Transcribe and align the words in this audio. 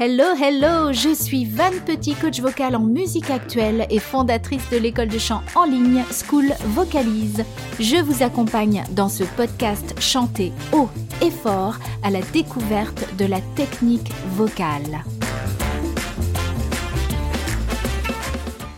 Hello, 0.00 0.26
hello, 0.40 0.92
je 0.92 1.12
suis 1.12 1.44
Van 1.44 1.72
Petit, 1.84 2.14
coach 2.14 2.38
vocal 2.38 2.76
en 2.76 2.84
musique 2.84 3.30
actuelle 3.30 3.84
et 3.90 3.98
fondatrice 3.98 4.70
de 4.70 4.76
l'école 4.76 5.08
de 5.08 5.18
chant 5.18 5.42
en 5.56 5.64
ligne 5.64 6.04
School 6.12 6.52
Vocalise. 6.66 7.44
Je 7.80 8.00
vous 8.00 8.22
accompagne 8.22 8.84
dans 8.92 9.08
ce 9.08 9.24
podcast 9.24 10.00
chanté 10.00 10.52
haut 10.72 10.88
et 11.20 11.32
fort 11.32 11.78
à 12.04 12.10
la 12.10 12.20
découverte 12.20 13.16
de 13.16 13.24
la 13.24 13.40
technique 13.56 14.12
vocale. 14.36 15.02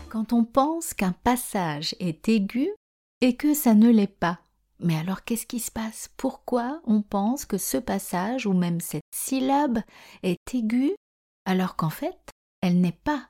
Quand 0.09 0.33
on 0.33 0.43
pense 0.43 0.95
qu'un 0.95 1.13
passage 1.23 1.93
est 1.99 2.29
aigu 2.29 2.67
et 3.21 3.35
que 3.35 3.53
ça 3.53 3.75
ne 3.75 3.91
l'est 3.91 4.07
pas, 4.07 4.39
mais 4.79 4.97
alors 4.97 5.23
qu'est-ce 5.23 5.45
qui 5.45 5.59
se 5.59 5.69
passe? 5.69 6.09
Pourquoi 6.17 6.81
on 6.87 7.03
pense 7.03 7.45
que 7.45 7.59
ce 7.59 7.77
passage 7.77 8.47
ou 8.47 8.53
même 8.53 8.79
cette 8.79 9.03
syllabe 9.13 9.81
est 10.23 10.55
aiguë 10.55 10.95
alors 11.45 11.75
qu'en 11.75 11.89
fait, 11.89 12.17
elle 12.61 12.79
n'est 12.79 12.91
pas 12.91 13.29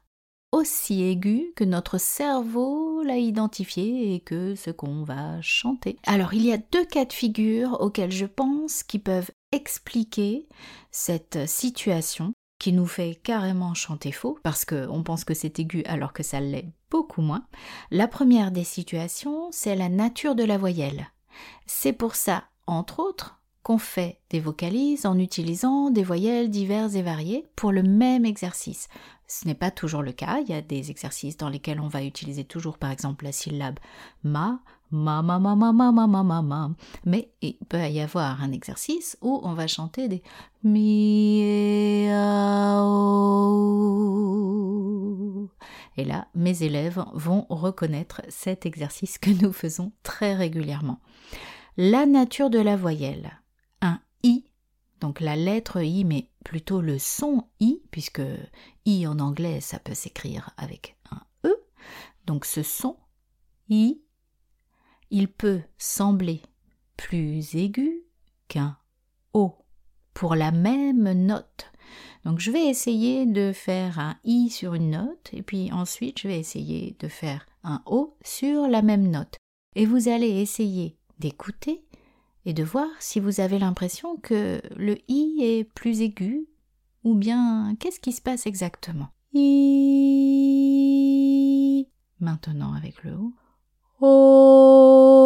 aussi 0.52 1.04
aiguë 1.04 1.54
que 1.56 1.64
notre 1.64 1.98
cerveau 1.98 3.04
l'a 3.04 3.18
identifiée 3.18 4.14
et 4.14 4.20
que 4.20 4.56
ce 4.56 4.70
qu'on 4.70 5.04
va 5.04 5.42
chanter. 5.42 5.98
Alors 6.06 6.34
il 6.34 6.46
y 6.46 6.52
a 6.52 6.58
deux 6.58 6.86
cas 6.86 7.06
de 7.06 7.14
figure 7.14 7.80
auxquels 7.80 8.12
je 8.12 8.26
pense 8.26 8.84
qui 8.84 9.00
peuvent 9.00 9.32
expliquer 9.54 10.48
cette 10.92 11.48
situation 11.48 12.34
qui 12.60 12.74
nous 12.74 12.86
fait 12.86 13.16
carrément 13.16 13.74
chanter 13.74 14.12
faux 14.12 14.38
parce 14.44 14.66
qu'on 14.66 15.04
pense 15.04 15.24
que 15.24 15.34
c'est 15.34 15.60
aigu 15.60 15.84
alors 15.86 16.14
que 16.14 16.22
ça 16.22 16.40
l'est 16.40 16.70
beaucoup 16.92 17.22
moins. 17.22 17.46
La 17.90 18.08
première 18.08 18.52
des 18.52 18.66
situations, 18.66 19.48
c'est 19.52 19.76
la 19.76 19.90
nature 19.90 20.36
de 20.36 20.44
la 20.44 20.58
voyelle. 20.58 21.08
C'est 21.66 21.94
pour 21.94 22.16
ça, 22.16 22.44
entre 22.68 23.00
autres, 23.00 23.41
qu'on 23.72 23.78
fait 23.78 24.20
des 24.30 24.42
vocalises 24.42 25.06
en 25.06 25.18
utilisant 25.18 25.92
des 25.92 26.04
voyelles 26.04 26.50
diverses 26.50 26.96
et 26.96 27.02
variées 27.02 27.48
pour 27.56 27.72
le 27.72 27.84
même 27.84 28.26
exercice. 28.26 28.90
Ce 29.28 29.48
n'est 29.48 29.56
pas 29.56 29.72
toujours 29.72 30.04
le 30.04 30.12
cas, 30.12 30.40
il 30.42 30.50
y 30.50 30.54
a 30.54 30.62
des 30.62 30.92
exercices 30.92 31.38
dans 31.38 31.48
lesquels 31.48 31.80
on 31.80 31.88
va 31.88 32.04
utiliser 32.04 32.44
toujours 32.44 32.78
par 32.78 32.92
exemple 32.92 33.24
la 33.24 33.32
syllabe 33.32 33.80
ma, 34.26 34.60
ma, 34.92 35.22
ma, 35.22 35.40
ma, 35.40 35.56
ma, 35.56 35.72
ma, 35.72 35.92
ma, 35.94 36.06
ma, 36.06 36.22
ma, 36.22 36.42
ma. 36.42 36.72
Mais 37.06 37.32
il 37.42 37.56
peut 37.70 37.80
y 37.88 38.02
avoir 38.02 38.44
un 38.44 38.52
exercice 38.52 39.18
où 39.22 39.40
on 39.42 39.54
va 39.54 39.68
chanter 39.68 40.10
des 40.10 40.22
mi, 40.66 41.40
et, 41.40 42.08
Et 45.96 46.04
là, 46.04 46.28
mes 46.36 46.64
élèves 46.64 47.02
vont 47.14 47.46
reconnaître 47.50 48.22
cet 48.28 48.66
exercice 48.66 49.18
que 49.18 49.30
nous 49.30 49.54
faisons 49.54 49.94
très 50.04 50.36
régulièrement. 50.36 51.00
La 51.78 52.06
nature 52.06 52.50
de 52.50 52.60
la 52.60 52.76
voyelle 52.76 53.41
donc 55.02 55.20
la 55.20 55.36
lettre 55.36 55.82
I, 55.82 56.06
mais 56.06 56.30
plutôt 56.46 56.80
le 56.80 57.00
son 57.00 57.44
I, 57.60 57.82
puisque 57.90 58.22
I 58.86 59.08
en 59.08 59.20
anglais, 59.20 59.60
ça 59.60 59.80
peut 59.80 59.96
s'écrire 59.96 60.52
avec 60.58 60.96
un 61.12 61.22
E. 61.50 61.56
Donc 62.28 62.46
ce 62.46 62.62
son 62.62 62.96
I, 63.70 64.02
il 65.10 65.28
peut 65.28 65.62
sembler 65.78 66.42
plus 66.98 67.56
aigu 67.56 68.04
qu'un 68.48 68.78
O 69.34 69.56
pour 70.14 70.36
la 70.36 70.52
même 70.52 71.12
note. 71.12 71.72
Donc 72.24 72.40
je 72.40 72.52
vais 72.52 72.68
essayer 72.68 73.26
de 73.26 73.52
faire 73.54 73.98
un 73.98 74.18
I 74.24 74.50
sur 74.52 74.76
une 74.76 74.92
note 74.92 75.30
et 75.34 75.42
puis 75.42 75.72
ensuite 75.72 76.20
je 76.20 76.28
vais 76.28 76.40
essayer 76.40 76.96
de 77.00 77.08
faire 77.08 77.48
un 77.64 77.82
O 77.88 78.16
sur 78.24 78.68
la 78.68 78.84
même 78.84 79.10
note. 79.10 79.38
Et 79.76 79.88
vous 79.88 80.10
allez 80.10 80.30
essayer 80.42 80.98
d'écouter 81.18 81.84
et 82.46 82.54
de 82.54 82.64
voir 82.64 82.88
si 83.00 83.20
vous 83.20 83.40
avez 83.40 83.60
l'impression 83.60 84.18
que 84.18 84.62
le 84.76 84.98
i 85.08 85.38
est 85.42 85.64
plus 85.64 86.02
aigu 86.02 86.48
ou 87.04 87.16
bien 87.16 87.76
qu'est-ce 87.80 88.00
qui 88.00 88.12
se 88.12 88.22
passe 88.22 88.46
exactement? 88.48 89.10
I 89.34 90.32
maintenant 92.20 92.74
avec 92.74 93.04
le 93.04 93.14
o. 93.16 93.34
O. 94.04 95.22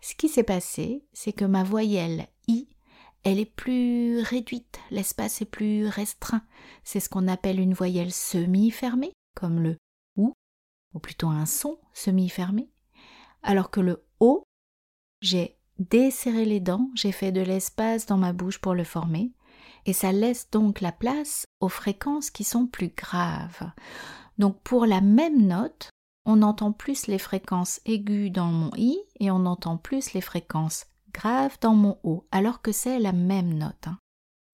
Ce 0.00 0.14
qui 0.14 0.28
s'est 0.28 0.42
passé, 0.44 1.04
c'est 1.12 1.32
que 1.32 1.44
ma 1.44 1.64
voyelle 1.64 2.28
i, 2.46 2.68
elle 3.22 3.38
est 3.38 3.46
plus 3.46 4.20
réduite, 4.20 4.78
l'espace 4.90 5.40
est 5.40 5.46
plus 5.46 5.86
restreint. 5.86 6.44
C'est 6.84 7.00
ce 7.00 7.08
qu'on 7.08 7.26
appelle 7.26 7.58
une 7.58 7.72
voyelle 7.74 8.12
semi-fermée, 8.12 9.12
comme 9.34 9.60
le 9.60 9.76
ou, 10.16 10.34
ou 10.92 10.98
plutôt 10.98 11.28
un 11.28 11.46
son 11.46 11.78
semi-fermé, 11.94 12.70
alors 13.42 13.70
que 13.70 13.80
le 13.80 14.04
o 14.20 14.44
j'ai 15.24 15.56
desserré 15.78 16.44
les 16.44 16.60
dents, 16.60 16.90
j'ai 16.94 17.10
fait 17.10 17.32
de 17.32 17.40
l'espace 17.40 18.06
dans 18.06 18.18
ma 18.18 18.32
bouche 18.32 18.58
pour 18.58 18.74
le 18.74 18.84
former, 18.84 19.32
et 19.86 19.92
ça 19.92 20.12
laisse 20.12 20.50
donc 20.50 20.80
la 20.80 20.92
place 20.92 21.46
aux 21.60 21.68
fréquences 21.68 22.30
qui 22.30 22.44
sont 22.44 22.66
plus 22.66 22.92
graves. 22.94 23.70
Donc 24.38 24.60
pour 24.60 24.86
la 24.86 25.00
même 25.00 25.46
note, 25.46 25.88
on 26.26 26.42
entend 26.42 26.72
plus 26.72 27.06
les 27.06 27.18
fréquences 27.18 27.80
aiguës 27.86 28.30
dans 28.30 28.46
mon 28.46 28.70
i 28.76 28.98
et 29.20 29.30
on 29.30 29.46
entend 29.46 29.76
plus 29.76 30.12
les 30.12 30.20
fréquences 30.20 30.86
graves 31.12 31.56
dans 31.60 31.74
mon 31.74 31.98
o, 32.02 32.26
alors 32.30 32.60
que 32.60 32.72
c'est 32.72 32.98
la 32.98 33.12
même 33.12 33.54
note. 33.54 33.86
Hein. 33.86 33.98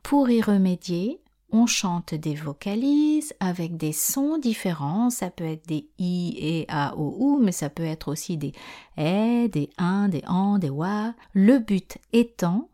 Pour 0.03 0.30
y 0.30 0.41
remédier, 0.41 1.22
on 1.53 1.66
chante 1.66 2.15
des 2.15 2.34
vocalises 2.34 3.34
avec 3.41 3.77
des 3.77 3.93
sons 3.93 4.38
différents. 4.38 5.11
Ça 5.11 5.31
peut 5.31 5.44
être 5.44 5.66
des 5.66 5.88
i 5.99 6.37
et 6.38 6.65
a, 6.69 6.97
o, 6.97 7.16
ou, 7.19 7.38
mais 7.41 7.53
ça 7.53 7.71
peut 7.71 7.84
être 7.84 8.09
aussi 8.09 8.37
des 8.37 8.53
e, 8.99 9.49
des 9.49 9.71
un, 9.78 10.09
des 10.09 10.22
an, 10.27 10.59
des 10.59 10.71
wa. 10.71 11.15
Le 11.33 11.59
but 11.59 11.99
étant 12.12 12.69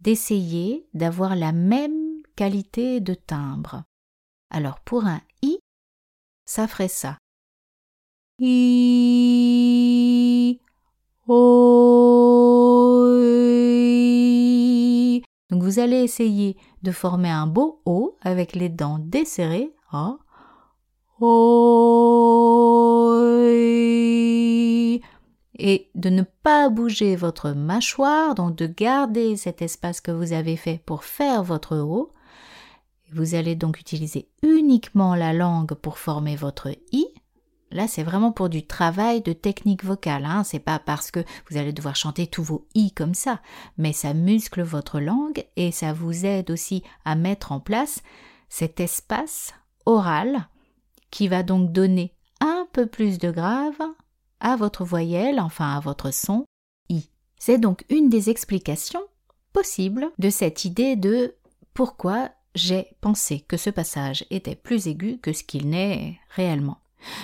d'essayer 0.00 0.86
d'avoir 0.94 1.36
la 1.36 1.52
même 1.52 2.22
qualité 2.36 3.00
de 3.00 3.14
timbre. 3.14 3.82
Alors 4.50 4.80
pour 4.80 5.04
un 5.04 5.20
i, 5.42 5.58
ça 6.46 6.66
ferait 6.66 6.88
ça. 6.88 7.18
I, 8.40 8.50
o, 11.28 13.06
Donc 15.50 15.62
vous 15.62 15.78
allez 15.78 16.02
essayer 16.02 16.56
de 16.82 16.92
former 16.92 17.30
un 17.30 17.46
beau 17.46 17.80
O 17.84 18.16
avec 18.22 18.54
les 18.54 18.68
dents 18.68 18.98
desserrées. 18.98 19.72
Oh. 19.92 20.18
Et 25.62 25.90
de 25.94 26.08
ne 26.08 26.22
pas 26.22 26.70
bouger 26.70 27.16
votre 27.16 27.50
mâchoire, 27.50 28.34
donc 28.34 28.56
de 28.56 28.66
garder 28.66 29.36
cet 29.36 29.60
espace 29.60 30.00
que 30.00 30.10
vous 30.10 30.32
avez 30.32 30.56
fait 30.56 30.80
pour 30.86 31.04
faire 31.04 31.42
votre 31.42 31.76
O. 31.76 32.12
Vous 33.12 33.34
allez 33.34 33.56
donc 33.56 33.78
utiliser 33.78 34.28
uniquement 34.42 35.14
la 35.14 35.34
langue 35.34 35.74
pour 35.74 35.98
former 35.98 36.36
votre 36.36 36.70
I. 36.92 37.06
Là, 37.72 37.86
c'est 37.86 38.02
vraiment 38.02 38.32
pour 38.32 38.48
du 38.48 38.66
travail 38.66 39.22
de 39.22 39.32
technique 39.32 39.84
vocale. 39.84 40.24
Hein. 40.24 40.42
C'est 40.44 40.58
pas 40.58 40.78
parce 40.78 41.10
que 41.10 41.24
vous 41.48 41.56
allez 41.56 41.72
devoir 41.72 41.94
chanter 41.94 42.26
tous 42.26 42.42
vos 42.42 42.66
i 42.74 42.92
comme 42.92 43.14
ça, 43.14 43.40
mais 43.78 43.92
ça 43.92 44.12
muscle 44.12 44.62
votre 44.62 44.98
langue 44.98 45.44
et 45.56 45.70
ça 45.70 45.92
vous 45.92 46.26
aide 46.26 46.50
aussi 46.50 46.82
à 47.04 47.14
mettre 47.14 47.52
en 47.52 47.60
place 47.60 48.02
cet 48.48 48.80
espace 48.80 49.54
oral 49.86 50.48
qui 51.10 51.28
va 51.28 51.42
donc 51.42 51.72
donner 51.72 52.14
un 52.40 52.66
peu 52.72 52.86
plus 52.86 53.18
de 53.18 53.30
grave 53.30 53.80
à 54.40 54.56
votre 54.56 54.84
voyelle, 54.84 55.40
enfin 55.40 55.76
à 55.76 55.80
votre 55.80 56.12
son 56.12 56.44
i. 56.88 57.08
C'est 57.38 57.58
donc 57.58 57.84
une 57.88 58.08
des 58.08 58.30
explications 58.30 59.02
possibles 59.52 60.10
de 60.18 60.30
cette 60.30 60.64
idée 60.64 60.96
de 60.96 61.36
pourquoi 61.74 62.30
j'ai 62.54 62.96
pensé 63.00 63.40
que 63.40 63.56
ce 63.56 63.70
passage 63.70 64.24
était 64.30 64.56
plus 64.56 64.88
aigu 64.88 65.18
que 65.18 65.32
ce 65.32 65.44
qu'il 65.44 65.68
n'est 65.68 66.18
réellement. 66.30 66.78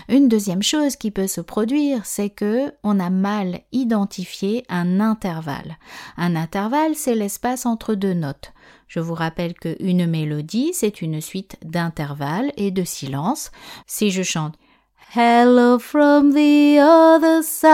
Une 0.09 0.29
deuxième 0.29 0.63
chose 0.63 0.97
qui 0.97 1.11
peut 1.11 1.27
se 1.27 1.41
produire, 1.41 2.07
c'est 2.07 2.31
que 2.31 2.73
on 2.83 3.01
a 3.01 3.11
mal 3.11 3.61
identifié 3.73 4.65
un 4.69 5.01
intervalle. 5.01 5.79
Un 6.17 6.37
intervalle, 6.37 6.95
c'est 6.95 7.15
l'espace 7.15 7.67
entre 7.67 7.95
deux 7.95 8.15
notes. 8.15 8.53
Je 8.89 9.01
vous 9.01 9.15
rappelle 9.15 9.55
qu'une 9.55 10.07
mélodie, 10.07 10.71
c'est 10.73 11.03
une 11.03 11.21
suite 11.21 11.57
d'intervalles 11.65 12.53
et 12.57 12.71
de 12.71 12.85
silences. 12.85 13.51
Si 13.87 14.11
je 14.11 14.23
chante 14.23 14.55
Hello 15.15 15.79
from 15.79 16.33
the 16.33 16.79
other 16.81 17.43
side, 17.43 17.67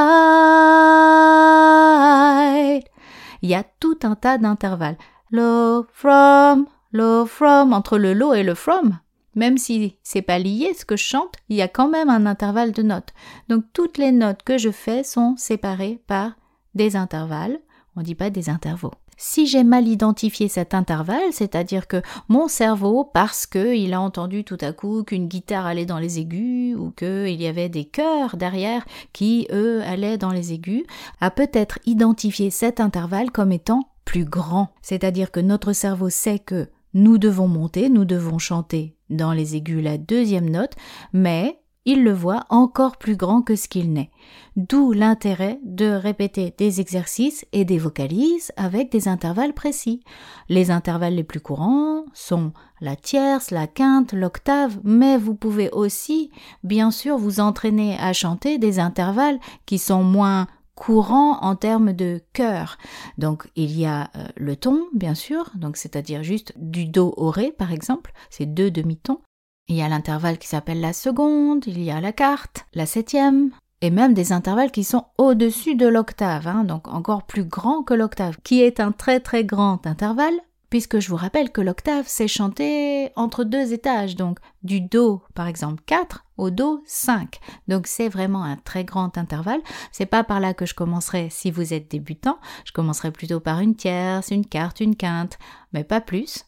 il 3.42 3.48
y 3.50 3.54
a 3.54 3.64
tout 3.80 3.98
un 4.04 4.14
tas 4.14 4.38
d'intervalles. 4.38 4.98
Low 5.30 5.86
from, 5.92 6.66
low 6.92 7.26
from, 7.26 7.72
entre 7.72 7.98
le 7.98 8.12
low 8.12 8.34
et 8.34 8.42
le 8.42 8.54
from, 8.54 8.98
même 9.34 9.58
si 9.58 9.96
c'est 10.02 10.22
pas 10.22 10.38
lié 10.38 10.72
ce 10.76 10.84
que 10.84 10.96
je 10.96 11.04
chante, 11.04 11.34
il 11.48 11.56
y 11.56 11.62
a 11.62 11.68
quand 11.68 11.88
même 11.88 12.10
un 12.10 12.26
intervalle 12.26 12.72
de 12.72 12.82
notes. 12.82 13.10
Donc 13.48 13.64
toutes 13.72 13.98
les 13.98 14.12
notes 14.12 14.42
que 14.42 14.58
je 14.58 14.70
fais 14.70 15.04
sont 15.04 15.34
séparées 15.36 16.00
par 16.06 16.32
des 16.74 16.96
intervalles. 16.96 17.60
On 17.96 18.02
dit 18.02 18.14
pas 18.14 18.30
des 18.30 18.48
intervaux. 18.48 18.92
Si 19.18 19.46
j'ai 19.46 19.62
mal 19.62 19.86
identifié 19.86 20.48
cet 20.48 20.74
intervalle, 20.74 21.32
c'est-à-dire 21.32 21.86
que 21.86 22.02
mon 22.28 22.48
cerveau, 22.48 23.04
parce 23.04 23.46
qu'il 23.46 23.92
a 23.94 24.00
entendu 24.00 24.42
tout 24.42 24.58
à 24.60 24.72
coup 24.72 25.04
qu'une 25.04 25.28
guitare 25.28 25.66
allait 25.66 25.86
dans 25.86 25.98
les 25.98 26.18
aigus 26.18 26.74
ou 26.76 26.90
qu'il 26.90 27.40
y 27.40 27.46
avait 27.46 27.68
des 27.68 27.84
chœurs 27.84 28.36
derrière 28.36 28.84
qui, 29.12 29.46
eux, 29.52 29.82
allaient 29.82 30.18
dans 30.18 30.32
les 30.32 30.52
aigus, 30.52 30.84
a 31.20 31.30
peut-être 31.30 31.78
identifié 31.86 32.50
cet 32.50 32.80
intervalle 32.80 33.30
comme 33.30 33.52
étant 33.52 33.88
plus 34.04 34.24
grand. 34.24 34.70
C'est-à-dire 34.82 35.30
que 35.30 35.40
notre 35.40 35.72
cerveau 35.72 36.10
sait 36.10 36.40
que 36.40 36.68
nous 36.94 37.18
devons 37.18 37.48
monter, 37.48 37.88
nous 37.88 38.04
devons 38.04 38.38
chanter 38.38 38.96
dans 39.10 39.32
les 39.32 39.56
aigus 39.56 39.82
la 39.82 39.98
deuxième 39.98 40.50
note, 40.50 40.74
mais 41.12 41.58
il 41.84 42.04
le 42.04 42.12
voit 42.12 42.44
encore 42.48 42.96
plus 42.96 43.16
grand 43.16 43.42
que 43.42 43.56
ce 43.56 43.66
qu'il 43.66 43.92
n'est. 43.92 44.10
D'où 44.54 44.92
l'intérêt 44.92 45.58
de 45.64 45.86
répéter 45.86 46.54
des 46.56 46.80
exercices 46.80 47.44
et 47.52 47.64
des 47.64 47.78
vocalises 47.78 48.52
avec 48.56 48.92
des 48.92 49.08
intervalles 49.08 49.52
précis. 49.52 50.00
Les 50.48 50.70
intervalles 50.70 51.16
les 51.16 51.24
plus 51.24 51.40
courants 51.40 52.04
sont 52.14 52.52
la 52.80 52.94
tierce, 52.94 53.50
la 53.50 53.66
quinte, 53.66 54.12
l'octave, 54.12 54.78
mais 54.84 55.16
vous 55.16 55.34
pouvez 55.34 55.70
aussi, 55.70 56.30
bien 56.62 56.92
sûr, 56.92 57.18
vous 57.18 57.40
entraîner 57.40 57.96
à 57.98 58.12
chanter 58.12 58.58
des 58.58 58.78
intervalles 58.78 59.40
qui 59.66 59.78
sont 59.78 60.04
moins 60.04 60.46
courants 60.74 61.38
en 61.42 61.56
termes 61.56 61.92
de 61.92 62.20
chœur. 62.32 62.78
Donc 63.18 63.50
il 63.56 63.78
y 63.78 63.86
a 63.86 64.10
euh, 64.16 64.26
le 64.36 64.56
ton, 64.56 64.86
bien 64.94 65.14
sûr, 65.14 65.50
donc 65.54 65.76
c'est-à-dire 65.76 66.22
juste 66.22 66.52
du 66.56 66.86
do 66.86 67.14
au 67.16 67.30
ré 67.30 67.52
par 67.52 67.72
exemple, 67.72 68.12
c'est 68.30 68.46
deux 68.46 68.70
demi-tons. 68.70 69.20
Il 69.68 69.76
y 69.76 69.82
a 69.82 69.88
l'intervalle 69.88 70.38
qui 70.38 70.48
s'appelle 70.48 70.80
la 70.80 70.92
seconde, 70.92 71.66
il 71.66 71.82
y 71.82 71.90
a 71.90 72.00
la 72.00 72.12
quarte, 72.12 72.66
la 72.74 72.86
septième, 72.86 73.50
et 73.80 73.90
même 73.90 74.14
des 74.14 74.32
intervalles 74.32 74.70
qui 74.70 74.84
sont 74.84 75.06
au-dessus 75.18 75.74
de 75.74 75.86
l'octave, 75.86 76.46
hein, 76.46 76.64
donc 76.64 76.88
encore 76.88 77.24
plus 77.24 77.44
grand 77.44 77.82
que 77.82 77.94
l'octave, 77.94 78.36
qui 78.42 78.62
est 78.62 78.80
un 78.80 78.92
très 78.92 79.20
très 79.20 79.44
grand 79.44 79.86
intervalle, 79.86 80.40
puisque 80.72 81.00
je 81.00 81.10
vous 81.10 81.16
rappelle 81.16 81.52
que 81.52 81.60
l'octave 81.60 82.06
c'est 82.08 82.28
chanté 82.28 83.10
entre 83.14 83.44
deux 83.44 83.74
étages, 83.74 84.16
donc 84.16 84.38
du 84.62 84.80
Do 84.80 85.22
par 85.34 85.46
exemple 85.46 85.82
4 85.84 86.24
au 86.38 86.48
Do 86.48 86.82
5. 86.86 87.38
Donc 87.68 87.86
c'est 87.86 88.08
vraiment 88.08 88.42
un 88.42 88.56
très 88.56 88.82
grand 88.82 89.18
intervalle. 89.18 89.60
C'est 89.92 90.06
pas 90.06 90.24
par 90.24 90.40
là 90.40 90.54
que 90.54 90.64
je 90.64 90.74
commencerai 90.74 91.28
si 91.30 91.50
vous 91.50 91.74
êtes 91.74 91.90
débutant, 91.90 92.38
je 92.64 92.72
commencerai 92.72 93.10
plutôt 93.12 93.38
par 93.38 93.60
une 93.60 93.76
tierce, 93.76 94.30
une 94.30 94.46
quarte, 94.46 94.80
une 94.80 94.96
quinte, 94.96 95.38
mais 95.74 95.84
pas 95.84 96.00
plus. 96.00 96.46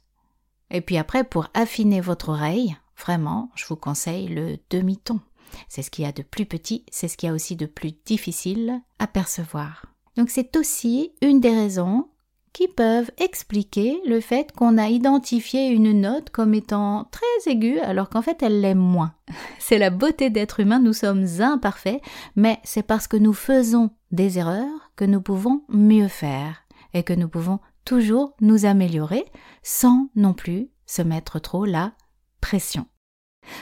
Et 0.71 0.81
puis 0.81 0.97
après, 0.97 1.25
pour 1.25 1.49
affiner 1.53 2.00
votre 2.00 2.31
oreille, 2.31 2.75
Vraiment, 2.97 3.50
je 3.55 3.67
vous 3.67 3.76
conseille 3.76 4.29
le 4.29 4.56
demi-ton. 4.71 5.21
C'est 5.69 5.82
ce 5.82 5.91
qu'il 5.91 6.05
y 6.05 6.09
a 6.09 6.12
de 6.12 6.23
plus 6.23 6.47
petit, 6.47 6.85
c'est 6.91 7.09
ce 7.09 7.17
qu'il 7.17 7.29
y 7.29 7.31
a 7.31 7.35
aussi 7.35 7.56
de 7.56 7.67
plus 7.67 7.93
difficile 8.05 8.81
à 8.99 9.06
percevoir. 9.06 9.87
Donc 10.17 10.31
c'est 10.31 10.56
aussi 10.56 11.12
une 11.21 11.41
des 11.41 11.55
raisons 11.55 12.09
qui 12.55 12.69
peuvent 12.69 13.11
expliquer 13.19 14.01
le 14.06 14.21
fait 14.21 14.53
qu'on 14.53 14.79
a 14.79 14.89
identifié 14.89 15.69
une 15.69 16.01
note 16.01 16.31
comme 16.31 16.55
étant 16.55 17.11
très 17.11 17.53
aiguë 17.53 17.81
alors 17.81 18.09
qu'en 18.09 18.23
fait 18.23 18.43
elle 18.43 18.62
l'est 18.62 18.77
moins. 18.77 19.12
C'est 19.59 19.77
la 19.77 19.91
beauté 19.91 20.31
d'être 20.31 20.61
humain, 20.61 20.79
nous 20.79 20.95
sommes 20.95 21.27
imparfaits, 21.41 22.01
mais 22.37 22.61
c'est 22.65 22.83
parce 22.83 23.09
que 23.09 23.17
nous 23.17 23.33
faisons 23.33 23.91
des 24.12 24.39
erreurs 24.39 24.93
que 24.97 25.05
nous 25.05 25.21
pouvons 25.21 25.65
mieux 25.69 26.09
faire 26.09 26.62
et 26.95 27.03
que 27.03 27.12
nous 27.12 27.29
pouvons 27.29 27.59
toujours 27.85 28.35
nous 28.41 28.65
améliorer 28.65 29.25
sans 29.62 30.09
non 30.15 30.33
plus 30.33 30.71
se 30.87 31.03
mettre 31.03 31.41
trop 31.41 31.65
la 31.65 31.93
pression. 32.41 32.87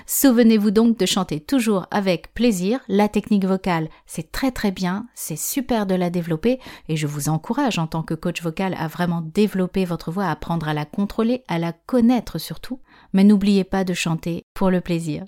Souvenez-vous 0.07 0.71
donc 0.71 0.99
de 0.99 1.07
chanter 1.07 1.41
toujours 1.41 1.87
avec 1.91 2.33
plaisir. 2.35 2.81
La 2.89 3.09
technique 3.09 3.45
vocale, 3.45 3.89
c'est 4.07 4.33
très 4.33 4.51
très 4.51 4.71
bien, 4.71 5.07
c'est 5.15 5.39
super 5.39 5.87
de 5.87 5.95
la 5.95 6.11
développer 6.11 6.59
et 6.89 6.97
je 6.97 7.07
vous 7.07 7.29
encourage 7.29 7.79
en 7.79 7.87
tant 7.87 8.03
que 8.03 8.15
coach 8.15 8.43
vocal 8.43 8.75
à 8.79 8.89
vraiment 8.89 9.23
développer 9.35 9.85
votre 9.85 10.11
voix, 10.11 10.27
à 10.27 10.31
apprendre 10.31 10.69
à 10.69 10.75
la 10.75 10.85
contrôler, 10.85 11.45
à 11.49 11.59
la 11.59 11.73
connaître 11.73 12.39
surtout. 12.39 12.81
Mais 13.13 13.25
n'oubliez 13.25 13.65
pas 13.65 13.85
de 13.85 13.95
chanter 13.95 14.45
pour 14.55 14.71
le 14.71 14.81
plaisir. 14.81 15.21